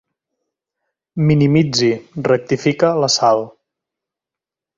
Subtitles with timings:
[1.31, 1.91] Minimitzi,
[2.31, 3.45] rectifica la Sal.